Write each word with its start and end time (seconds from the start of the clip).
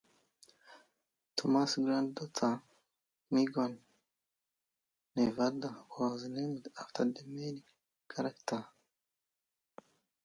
Thomas's 1.37 1.85
goddaughter 1.87 2.53
Mignon 3.33 3.73
Nevada 5.15 5.71
was 5.95 6.27
named 6.27 6.67
after 6.79 7.05
the 7.05 7.23
main 7.27 7.61
character. 8.09 8.65